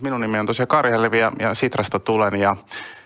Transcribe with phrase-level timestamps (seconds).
[0.00, 2.56] Minun nimi on tosiaan Kari Hellevi ja, ja Sitrasta tulen ja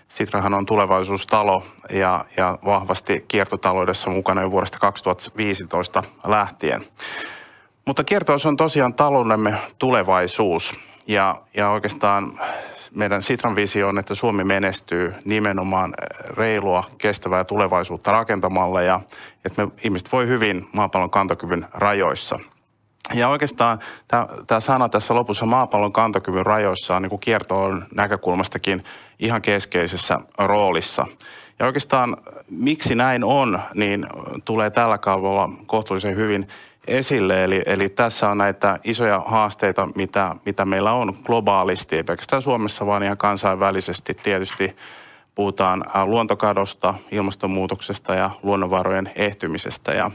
[0.07, 6.81] Sitrahan on tulevaisuustalo ja, ja vahvasti kiertotaloudessa mukana jo vuodesta 2015 lähtien.
[7.85, 12.39] Mutta kiertotalous on tosiaan taloudemme tulevaisuus ja, ja oikeastaan
[12.95, 15.93] meidän Sitran visio on, että Suomi menestyy nimenomaan
[16.37, 18.99] reilua, kestävää tulevaisuutta rakentamalla ja
[19.45, 22.39] että me ihmiset voi hyvin maapallon kantokyvyn rajoissa–
[23.13, 23.79] ja oikeastaan
[24.47, 28.83] tämä sana tässä lopussa maapallon kantokyvyn rajoissa on niin kiertoon näkökulmastakin
[29.19, 31.05] ihan keskeisessä roolissa.
[31.59, 32.17] Ja oikeastaan
[32.49, 34.07] miksi näin on, niin
[34.45, 36.47] tulee tällä kaudella kohtuullisen hyvin
[36.87, 37.43] esille.
[37.43, 42.85] Eli, eli tässä on näitä isoja haasteita, mitä, mitä meillä on globaalisti, ei pelkästään Suomessa,
[42.85, 44.75] vaan ihan kansainvälisesti tietysti
[45.41, 49.91] puhutaan luontokadosta, ilmastonmuutoksesta ja luonnonvarojen ehtymisestä.
[49.91, 50.11] Ja,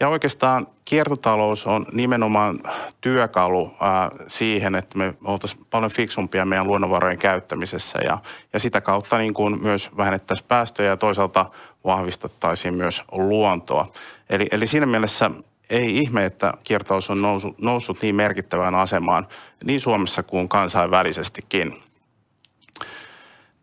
[0.00, 2.60] ja oikeastaan kiertotalous on nimenomaan
[3.00, 8.18] työkalu ää, siihen, että me oltaisiin paljon fiksumpia meidän luonnonvarojen käyttämisessä ja,
[8.52, 11.46] ja sitä kautta niin kuin myös vähennettäisiin päästöjä ja toisaalta
[11.84, 13.92] vahvistettaisiin myös luontoa.
[14.30, 15.30] Eli, eli siinä mielessä
[15.70, 19.26] ei ihme, että kiertotalous on noussut, noussut niin merkittävään asemaan
[19.64, 21.83] niin Suomessa kuin kansainvälisestikin.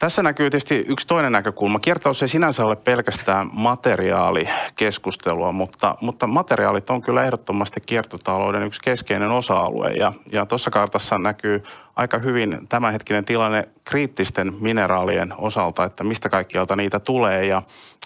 [0.01, 1.79] Tässä näkyy tietysti yksi toinen näkökulma.
[1.79, 9.31] Kiertaus ei sinänsä ole pelkästään materiaalikeskustelua, mutta, mutta materiaalit on kyllä ehdottomasti kiertotalouden yksi keskeinen
[9.31, 9.91] osa-alue.
[9.91, 11.63] Ja, ja tuossa kartassa näkyy
[11.95, 17.45] aika hyvin tämänhetkinen tilanne kriittisten mineraalien osalta, että mistä kaikkialta niitä tulee.
[17.45, 17.61] Ja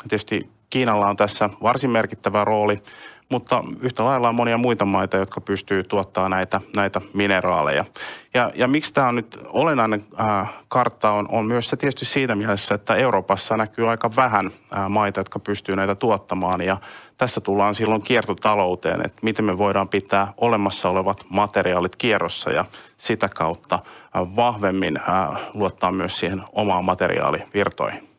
[0.08, 2.82] tietysti Kiinalla on tässä varsin merkittävä rooli–
[3.30, 7.86] mutta yhtä lailla on monia muita maita, jotka pystyy tuottamaan näitä, näitä mineraaleja.
[8.34, 12.36] Ja, ja miksi tämä on nyt olennainen äh, kartta on, on myös se tietysti siitä
[12.36, 14.46] mielessä, että Euroopassa näkyy aika vähän
[14.78, 16.78] äh, maita, jotka pystyy näitä tuottamaan ja
[17.18, 22.66] tässä tullaan silloin kiertotalouteen, että miten me voidaan pitää olemassa olevat materiaalit kierrossa ja
[22.98, 28.16] sitä kautta äh, vahvemmin äh, luottaa myös siihen omaan materiaalivirtoihin.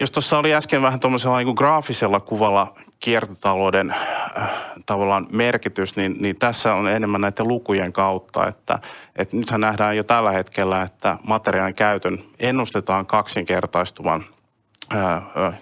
[0.00, 4.50] Jos tuossa oli äsken vähän tuommoisella niin graafisella kuvalla kiertotalouden äh,
[4.86, 8.78] tavallaan merkitys, niin, niin tässä on enemmän näiden lukujen kautta, että,
[9.16, 14.24] että nythän nähdään jo tällä hetkellä, että materiaalin käytön ennustetaan kaksinkertaistuvan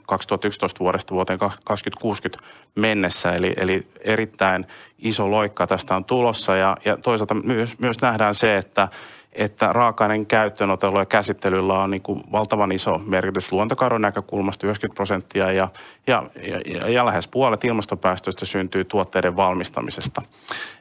[0.06, 2.44] 2011 äh, vuodesta vuoteen 2060
[2.75, 4.66] mennessä, eli, eli erittäin
[4.98, 6.56] iso loikka tästä on tulossa.
[6.56, 8.88] Ja, ja toisaalta myös, myös nähdään se, että
[9.32, 15.53] että raaka-aineen käyttöönotolla ja käsittelyllä on niin kuin valtavan iso merkitys luontokadon näkökulmasta, 90 prosenttia,
[15.53, 15.69] ja,
[16.06, 16.22] ja,
[16.66, 20.22] ja, ja lähes puolet ilmastopäästöistä syntyy tuotteiden valmistamisesta.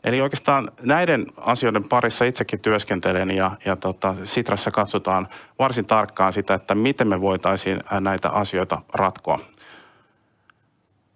[0.03, 5.27] Eli oikeastaan näiden asioiden parissa itsekin työskentelen, ja, ja tota, Sitrassa katsotaan
[5.59, 9.39] varsin tarkkaan sitä, että miten me voitaisiin näitä asioita ratkoa.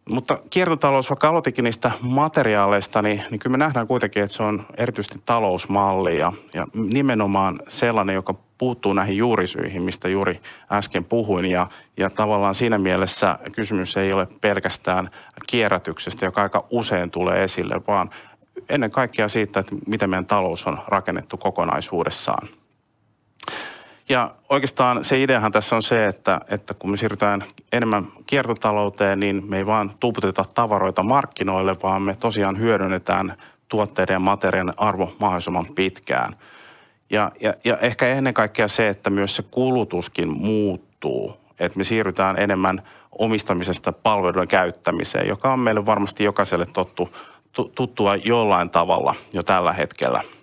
[0.09, 4.65] Mutta kiertotalous, vaikka aloitikin niistä materiaaleista, niin, niin kyllä me nähdään kuitenkin, että se on
[4.77, 11.45] erityisesti talousmalli ja, ja nimenomaan sellainen, joka puuttuu näihin juurisyihin, mistä juuri äsken puhuin.
[11.45, 11.67] Ja,
[11.97, 15.09] ja tavallaan siinä mielessä kysymys ei ole pelkästään
[15.47, 18.09] kierrätyksestä, joka aika usein tulee esille, vaan
[18.69, 22.47] ennen kaikkea siitä, että miten meidän talous on rakennettu kokonaisuudessaan.
[24.09, 29.43] Ja oikeastaan se ideahan tässä on se, että, että kun me siirrytään enemmän kiertotalouteen, niin
[29.47, 33.33] me ei vaan tuputeta tavaroita markkinoille, vaan me tosiaan hyödynnetään
[33.69, 36.35] tuotteiden ja materiaalien arvo mahdollisimman pitkään.
[37.09, 42.39] Ja, ja, ja ehkä ennen kaikkea se, että myös se kulutuskin muuttuu, että me siirrytään
[42.39, 47.09] enemmän omistamisesta palveluiden käyttämiseen, joka on meille varmasti jokaiselle tottu,
[47.75, 50.21] tuttua jollain tavalla jo tällä hetkellä–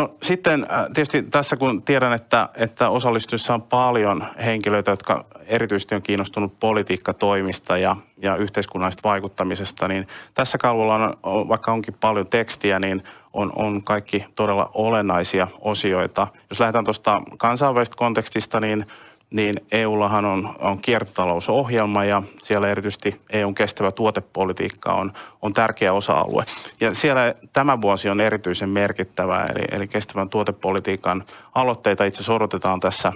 [0.00, 5.94] No sitten äh, tietysti tässä kun tiedän, että, että osallistujissa on paljon henkilöitä, jotka erityisesti
[5.94, 12.78] on kiinnostunut politiikkatoimista ja, ja yhteiskunnallisesta vaikuttamisesta, niin tässä kalvolla on, vaikka onkin paljon tekstiä,
[12.78, 13.02] niin
[13.32, 16.26] on, on kaikki todella olennaisia osioita.
[16.50, 18.86] Jos lähdetään tuosta kansainvälisestä kontekstista, niin–
[19.30, 26.44] niin EUllahan on, on kiertotalousohjelma ja siellä erityisesti EUn kestävä tuotepolitiikka on, on tärkeä osa-alue.
[26.80, 31.24] Ja siellä tämä vuosi on erityisen merkittävä, eli, eli kestävän tuotepolitiikan
[31.54, 33.12] aloitteita itse asiassa tässä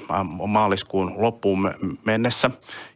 [0.47, 1.75] maaliskuun loppuun
[2.05, 2.51] mennessä.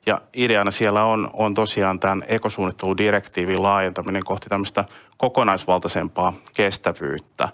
[0.07, 4.85] Ja ideana siellä on, on tosiaan tämän ekosuunnitteludirektiivin laajentaminen kohti tämmöistä
[5.17, 7.49] kokonaisvaltaisempaa kestävyyttä.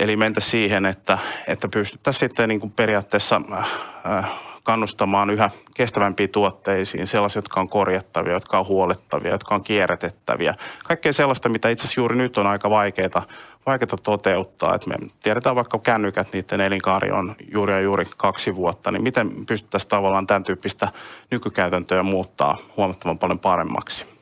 [0.00, 4.30] Eli mentä siihen, että, että pystyttäisiin sitten niin kuin periaatteessa äh,
[4.66, 10.54] kannustamaan yhä kestävämpiin tuotteisiin, sellaisia, jotka on korjattavia, jotka on huolettavia, jotka on kierrätettäviä.
[10.84, 13.26] Kaikkea sellaista, mitä itse asiassa juuri nyt on aika vaikeaa,
[13.66, 14.74] vaikeaa toteuttaa.
[14.74, 19.30] Et me tiedetään vaikka kännykät, niiden elinkaari on juuri ja juuri kaksi vuotta, niin miten
[19.46, 20.88] pystyttäisiin tavallaan tämän tyyppistä
[21.30, 24.15] nykykäytäntöä muuttaa huomattavan paljon paremmaksi.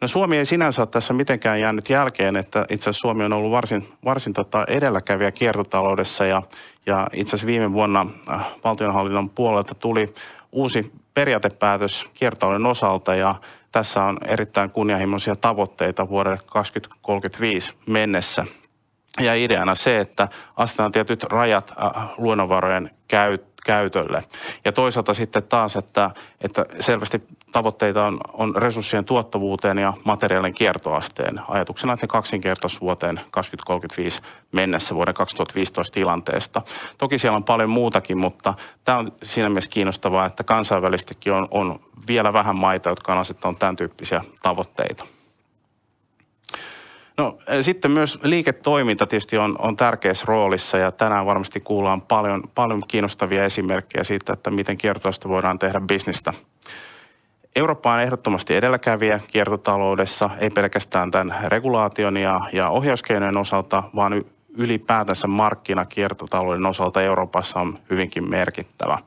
[0.00, 3.50] No Suomi ei sinänsä ole tässä mitenkään jäänyt jälkeen, että itse asiassa Suomi on ollut
[3.50, 6.42] varsin, varsin tota edelläkävijä kiertotaloudessa ja,
[6.86, 10.14] ja itse asiassa viime vuonna äh, valtionhallinnon puolelta tuli
[10.52, 13.34] uusi periaatepäätös kiertotalouden osalta ja
[13.72, 18.44] tässä on erittäin kunnianhimoisia tavoitteita vuodelle 2035 mennessä.
[19.20, 24.24] Ja ideana se, että asetetaan tietyt rajat äh, luonnonvarojen käyt, käytölle.
[24.64, 26.10] Ja toisaalta sitten taas, että,
[26.40, 27.22] että selvästi
[27.52, 31.40] tavoitteita on, on resurssien tuottavuuteen ja materiaalin kiertoasteen.
[31.48, 34.22] Ajatuksena, että ne kaksinkertaisi vuoteen 2035
[34.52, 36.62] mennessä vuoden 2015 tilanteesta.
[36.98, 38.54] Toki siellä on paljon muutakin, mutta
[38.84, 43.58] tämä on siinä mielessä kiinnostavaa, että kansainvälistikin on, on vielä vähän maita, jotka on asettanut
[43.58, 45.04] tämän tyyppisiä tavoitteita.
[47.18, 52.82] No sitten myös liiketoiminta tietysti on, on tärkeässä roolissa ja tänään varmasti kuullaan paljon, paljon
[52.88, 56.32] kiinnostavia esimerkkejä siitä, että miten kiertoista voidaan tehdä bisnistä.
[57.56, 64.24] Eurooppa on ehdottomasti edelläkävijä kiertotaloudessa, ei pelkästään tämän regulaation ja, ja ohjauskeinojen osalta, vaan
[64.56, 68.98] ylipäätänsä markkina kiertotalouden osalta Euroopassa on hyvinkin merkittävä.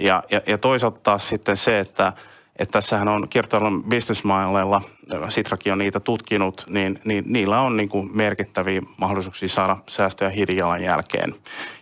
[0.00, 2.12] Ja, ja, ja toisaalta taas sitten se, että
[2.60, 4.82] että tässähän on kiertotalouden bisnesmaileilla,
[5.28, 10.82] Sitrakin on niitä tutkinut, niin, niin niillä on niin kuin merkittäviä mahdollisuuksia saada säästöjä hiilijalan
[10.82, 11.34] jälkeen.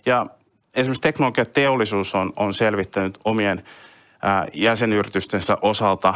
[0.06, 0.26] Ja
[0.74, 3.62] esimerkiksi teknologiateollisuus on, on selvittänyt omien
[4.54, 6.14] jäsenyritystensä osalta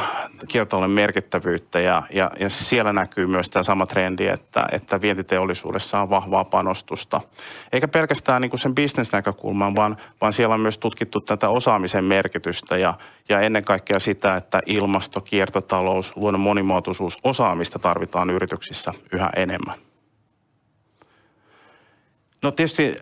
[0.48, 6.10] kiertotalouden merkittävyyttä ja, ja, ja siellä näkyy myös tämä sama trendi, että, että vientiteollisuudessa on
[6.10, 7.20] vahvaa panostusta.
[7.72, 12.76] Eikä pelkästään niin kuin sen bisnesnäkökulman, vaan, vaan siellä on myös tutkittu tätä osaamisen merkitystä
[12.76, 12.94] ja,
[13.28, 19.78] ja ennen kaikkea sitä, että ilmasto, kiertotalous, luonnon monimuotoisuus, osaamista tarvitaan yrityksissä yhä enemmän.
[22.42, 22.96] No tietysti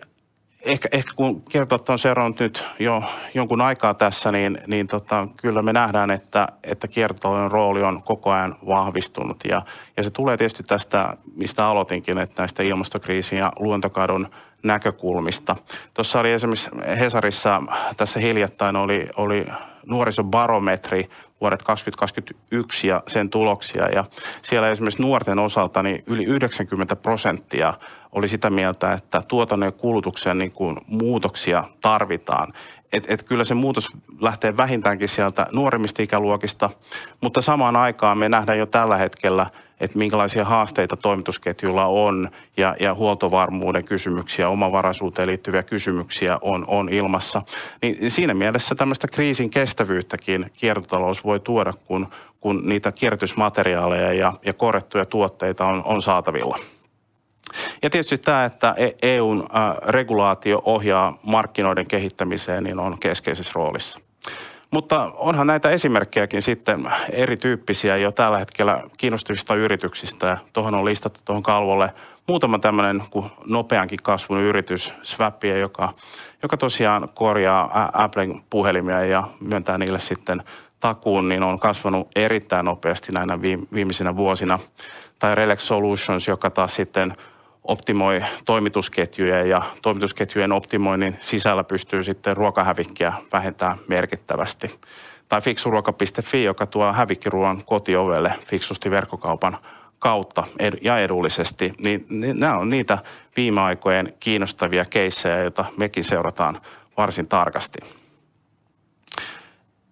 [0.65, 3.03] ehkä, ehkä kun kiertot on seurannut nyt jo
[3.33, 8.31] jonkun aikaa tässä, niin, niin tota, kyllä me nähdään, että, että kiertotalouden rooli on koko
[8.31, 9.37] ajan vahvistunut.
[9.49, 9.61] Ja,
[9.97, 14.27] ja se tulee tietysti tästä, mistä aloitinkin, että näistä ilmastokriisin ja luontokadon
[14.63, 15.55] näkökulmista.
[15.93, 16.69] Tuossa oli esimerkiksi
[16.99, 17.63] Hesarissa
[17.97, 19.45] tässä hiljattain oli, oli
[19.85, 21.09] nuorisobarometri
[21.41, 23.89] vuodet 2021 ja sen tuloksia.
[23.89, 24.05] Ja
[24.41, 27.73] siellä esimerkiksi nuorten osalta niin yli 90 prosenttia
[28.11, 32.53] oli sitä mieltä, että tuotannon ja kulutuksen niin kuin muutoksia tarvitaan.
[32.93, 33.87] Et, et kyllä se muutos
[34.21, 36.69] lähtee vähintäänkin sieltä nuorimmista ikäluokista,
[37.21, 39.45] mutta samaan aikaan me nähdään jo tällä hetkellä–
[39.81, 47.41] että minkälaisia haasteita toimitusketjulla on ja, ja huoltovarmuuden kysymyksiä, omavaraisuuteen liittyviä kysymyksiä on, on ilmassa.
[47.81, 52.07] Niin siinä mielessä tämmöistä kriisin kestävyyttäkin kiertotalous voi tuoda, kun,
[52.39, 56.57] kun niitä kierrätysmateriaaleja ja, ja korrettuja tuotteita on, on saatavilla.
[57.83, 59.47] Ja tietysti tämä, että EUn
[59.87, 63.99] regulaatio ohjaa markkinoiden kehittämiseen, niin on keskeisessä roolissa.
[64.71, 70.37] Mutta onhan näitä esimerkkejäkin sitten erityyppisiä jo tällä hetkellä kiinnostavista yrityksistä.
[70.53, 71.93] Tuohon on listattu tuohon kalvolle
[72.27, 73.03] muutama tämmöinen
[73.45, 75.93] nopeankin kasvun yritys, Swappia, joka,
[76.43, 80.43] joka tosiaan korjaa Applen puhelimia ja myöntää niille sitten
[80.79, 83.41] takuun, niin on kasvanut erittäin nopeasti näinä
[83.73, 84.59] viimeisinä vuosina.
[85.19, 87.15] Tai Relax Solutions, joka taas sitten
[87.63, 94.79] optimoi toimitusketjuja ja toimitusketjujen optimoinnin sisällä pystyy sitten ruokahävikkiä vähentämään merkittävästi.
[95.29, 99.57] Tai fiksuruoka.fi, joka tuo hävikkiruoan kotiovelle fiksusti verkkokaupan
[99.99, 100.43] kautta
[100.81, 102.97] ja edullisesti, niin, nämä on niitä
[103.35, 106.61] viime aikojen kiinnostavia keissejä, joita mekin seurataan
[106.97, 107.77] varsin tarkasti.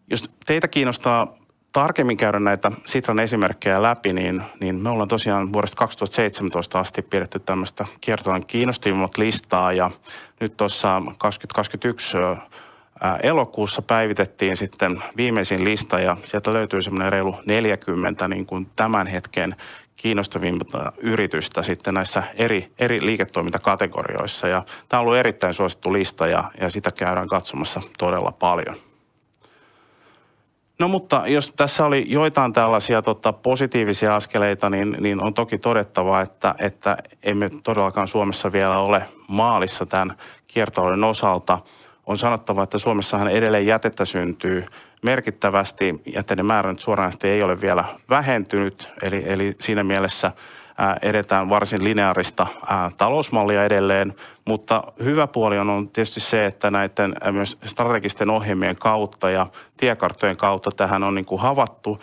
[0.08, 1.28] Jos teitä kiinnostaa
[1.74, 7.40] tarkemmin käydä näitä Sitran esimerkkejä läpi, niin, niin me ollaan tosiaan vuodesta 2017 asti pidetty
[7.40, 9.92] tämmöistä kiertolan kiinnostavimmat listaa ja
[10.40, 12.18] nyt tuossa 2021
[13.24, 19.56] elokuussa päivitettiin sitten viimeisin lista ja sieltä löytyy semmoinen reilu 40 niin kuin tämän hetken
[19.96, 24.48] kiinnostavimmat yritystä sitten näissä eri, eri liiketoimintakategorioissa.
[24.48, 28.89] Ja tämä on ollut erittäin suosittu lista ja, ja sitä käydään katsomassa todella paljon.
[30.80, 36.22] No mutta jos tässä oli joitain tällaisia tota, positiivisia askeleita, niin, niin on toki todettava,
[36.22, 40.18] että, että emme todellakaan Suomessa vielä ole maalissa tämän
[40.48, 41.60] kiertotalouden osalta.
[42.06, 44.66] On sanottava, että Suomessahan edelleen jätettä syntyy
[45.04, 46.02] merkittävästi.
[46.14, 50.32] Jätteiden määrä nyt suoranaisesti ei ole vielä vähentynyt, eli, eli siinä mielessä–
[51.02, 52.48] edetään varsin lineaarista
[52.98, 54.14] talousmallia edelleen,
[54.46, 60.38] mutta hyvä puoli on, on tietysti se, että näiden myös strategisten ohjelmien kautta ja tiekarttojen
[60.38, 62.02] kautta tähän on niin kuin havattu,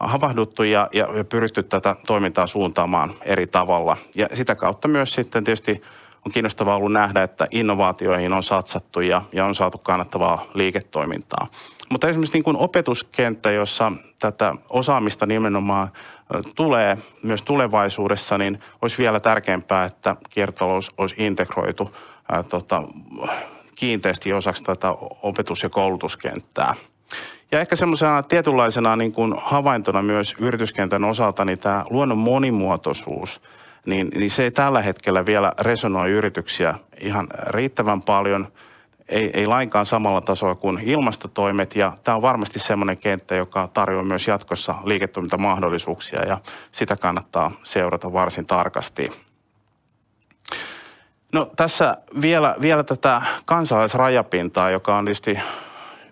[0.00, 3.96] havahduttu ja, ja, pyritty tätä toimintaa suuntaamaan eri tavalla.
[4.14, 5.82] Ja sitä kautta myös sitten tietysti
[6.26, 11.46] on kiinnostavaa ollut nähdä, että innovaatioihin on satsattu ja, ja on saatu kannattavaa liiketoimintaa.
[11.90, 15.88] Mutta esimerkiksi niin kuin opetuskenttä, jossa tätä osaamista nimenomaan
[16.54, 21.94] tulee myös tulevaisuudessa, niin olisi vielä tärkeämpää, että kiertotalous olisi integroitu
[22.28, 22.82] ää, tota,
[23.76, 24.90] kiinteästi osaksi tätä
[25.22, 26.74] opetus- ja koulutuskenttää.
[27.52, 33.40] Ja ehkä semmoisena tietynlaisena niin kuin havaintona myös yrityskentän osalta, niin tämä luonnon monimuotoisuus,
[33.88, 38.48] niin, niin se ei tällä hetkellä vielä resonoi yrityksiä ihan riittävän paljon–
[39.08, 41.76] ei, ei lainkaan samalla tasolla kuin ilmastotoimet.
[41.76, 46.38] Ja tämä on varmasti semmoinen kenttä, joka tarjoaa myös jatkossa liiketoimintamahdollisuuksia ja
[46.72, 49.10] sitä kannattaa seurata varsin tarkasti.
[51.32, 55.38] No tässä vielä, vielä tätä kansalaisrajapintaa, joka on tietysti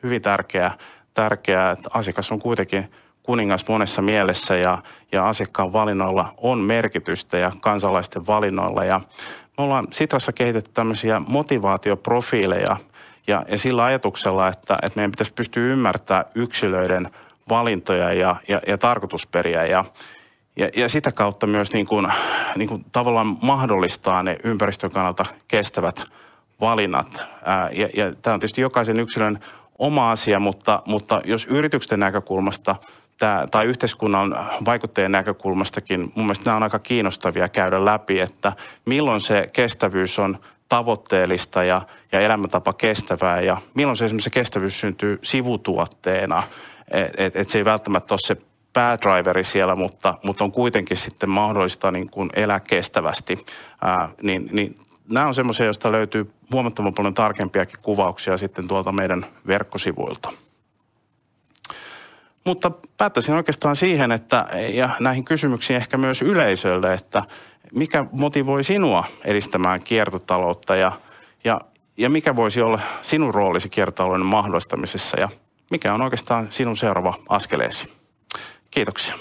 [0.02, 0.78] hyvin tärkeää,
[1.14, 2.90] tärkeää, että asiakas on kuitenkin
[3.26, 4.78] kuningas monessa mielessä ja,
[5.12, 8.84] ja asiakkaan valinnoilla on merkitystä ja kansalaisten valinnoilla.
[8.84, 9.00] Ja
[9.58, 12.76] me ollaan Sitrassa kehitetty tämmöisiä motivaatioprofiileja
[13.26, 17.10] ja, ja sillä ajatuksella, että, että meidän pitäisi pystyä ymmärtämään yksilöiden
[17.48, 19.84] valintoja ja, ja, ja tarkoitusperiä ja,
[20.56, 22.12] ja, ja sitä kautta myös niin kuin,
[22.56, 26.04] niin kuin tavallaan mahdollistaa ne ympäristön kannalta kestävät
[26.60, 27.22] valinnat.
[27.44, 29.38] Ää, ja, ja tämä on tietysti jokaisen yksilön
[29.78, 32.76] oma asia, mutta, mutta jos yrityksen näkökulmasta–
[33.18, 38.52] tämä, tai yhteiskunnan vaikuttajien näkökulmastakin mun mielestä nämä on aika kiinnostavia käydä läpi, että
[38.86, 41.82] milloin se kestävyys on tavoitteellista ja,
[42.12, 46.42] ja elämäntapa kestävää ja milloin se esimerkiksi se kestävyys syntyy sivutuotteena,
[46.90, 48.36] että et, et se ei välttämättä ole se
[48.72, 53.46] päädriveri siellä, mutta, mutta on kuitenkin sitten mahdollista niin kuin elää kestävästi,
[53.84, 59.26] ää, niin, niin nämä on semmoisia, joista löytyy huomattavan paljon tarkempiakin kuvauksia sitten tuolta meidän
[59.46, 60.32] verkkosivuilta.
[62.46, 67.22] Mutta päättäisin oikeastaan siihen, että ja näihin kysymyksiin ehkä myös yleisölle, että
[67.74, 70.92] mikä motivoi sinua edistämään kiertotaloutta ja,
[71.44, 71.60] ja,
[71.96, 75.28] ja mikä voisi olla sinun roolisi kiertotalouden mahdollistamisessa ja
[75.70, 77.92] mikä on oikeastaan sinun seuraava askeleesi.
[78.70, 79.14] Kiitoksia.